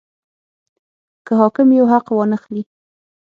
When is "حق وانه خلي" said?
1.93-2.63